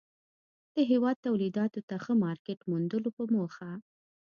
[0.75, 3.69] د هېواد توليداتو ته ښه مارکيټ موندلو په موخه